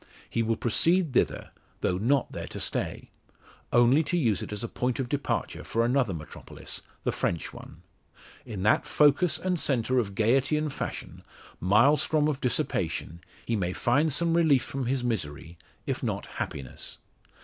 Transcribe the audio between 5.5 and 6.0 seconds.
for